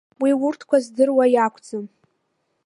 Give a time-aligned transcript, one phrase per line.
[0.21, 1.85] Уи урҭқәа здыруа иакәӡам!